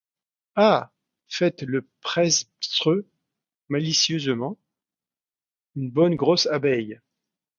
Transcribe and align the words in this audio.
Ah! 0.55 0.89
feit 1.27 1.61
le 1.61 1.87
prebstre 2.01 3.05
malicieusement, 3.69 4.57
une 5.75 5.91
bonne 5.91 6.15
grosse 6.15 6.47
abbaye… 6.47 6.99